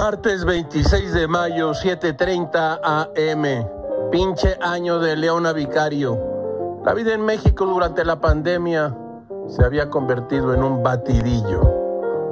[0.00, 3.66] Martes 26 de mayo, 7:30 AM.
[4.12, 6.80] Pinche año de Leona Vicario.
[6.84, 8.96] La vida en México durante la pandemia
[9.48, 11.77] se había convertido en un batidillo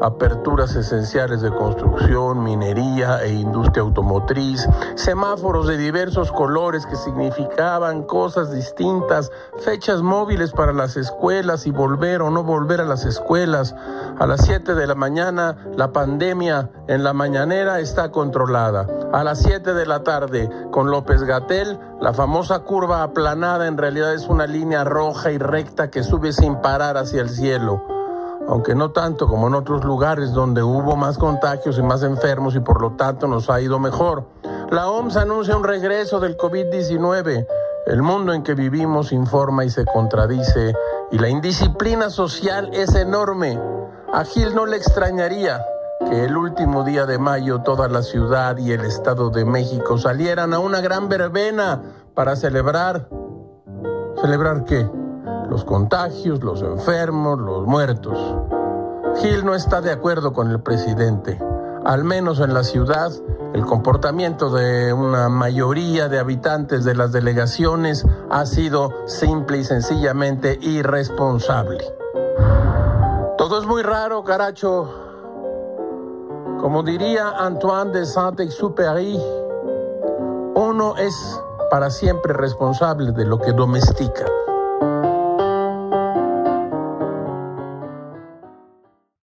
[0.00, 8.52] aperturas esenciales de construcción, minería e industria automotriz, semáforos de diversos colores que significaban cosas
[8.52, 13.74] distintas, fechas móviles para las escuelas y volver o no volver a las escuelas.
[14.18, 18.86] A las 7 de la mañana, la pandemia en la mañanera está controlada.
[19.12, 24.14] A las 7 de la tarde, con López Gatel, la famosa curva aplanada en realidad
[24.14, 27.95] es una línea roja y recta que sube sin parar hacia el cielo
[28.48, 32.60] aunque no tanto como en otros lugares donde hubo más contagios y más enfermos y
[32.60, 34.26] por lo tanto nos ha ido mejor.
[34.70, 37.46] La OMS anuncia un regreso del COVID-19.
[37.86, 40.74] El mundo en que vivimos informa y se contradice
[41.10, 43.60] y la indisciplina social es enorme.
[44.12, 45.64] A Gil no le extrañaría
[46.08, 50.52] que el último día de mayo toda la ciudad y el Estado de México salieran
[50.52, 51.82] a una gran verbena
[52.14, 53.08] para celebrar.
[54.20, 54.88] ¿Celebrar qué?
[55.48, 58.18] Los contagios, los enfermos, los muertos.
[59.20, 61.40] Gil no está de acuerdo con el presidente.
[61.84, 63.12] Al menos en la ciudad,
[63.54, 70.58] el comportamiento de una mayoría de habitantes de las delegaciones ha sido simple y sencillamente
[70.60, 71.78] irresponsable.
[73.38, 74.90] Todo es muy raro, caracho.
[76.60, 79.20] Como diría Antoine de Saint-Exupéry,
[80.54, 84.24] uno es para siempre responsable de lo que domestica.